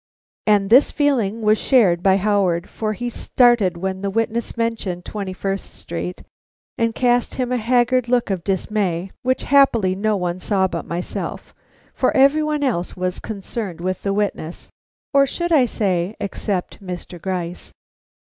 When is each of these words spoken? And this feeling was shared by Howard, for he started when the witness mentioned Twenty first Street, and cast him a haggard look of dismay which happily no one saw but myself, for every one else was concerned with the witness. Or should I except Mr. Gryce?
And 0.47 0.71
this 0.71 0.89
feeling 0.89 1.43
was 1.43 1.59
shared 1.59 2.01
by 2.01 2.17
Howard, 2.17 2.67
for 2.67 2.93
he 2.93 3.07
started 3.07 3.77
when 3.77 4.01
the 4.01 4.09
witness 4.09 4.57
mentioned 4.57 5.05
Twenty 5.05 5.31
first 5.31 5.75
Street, 5.75 6.23
and 6.75 6.95
cast 6.95 7.35
him 7.35 7.51
a 7.51 7.57
haggard 7.57 8.07
look 8.09 8.31
of 8.31 8.43
dismay 8.43 9.11
which 9.21 9.43
happily 9.43 9.93
no 9.93 10.17
one 10.17 10.39
saw 10.39 10.67
but 10.67 10.85
myself, 10.87 11.53
for 11.93 12.17
every 12.17 12.41
one 12.41 12.63
else 12.63 12.97
was 12.97 13.19
concerned 13.19 13.79
with 13.79 14.01
the 14.01 14.11
witness. 14.11 14.69
Or 15.13 15.27
should 15.27 15.51
I 15.51 15.67
except 16.19 16.83
Mr. 16.83 17.21
Gryce? 17.21 17.71